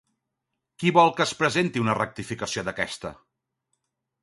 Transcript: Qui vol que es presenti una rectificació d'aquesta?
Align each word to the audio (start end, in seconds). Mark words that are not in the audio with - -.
Qui 0.83 0.93
vol 0.95 1.11
que 1.19 1.23
es 1.25 1.33
presenti 1.41 1.83
una 1.85 1.97
rectificació 1.99 2.65
d'aquesta? 2.71 3.15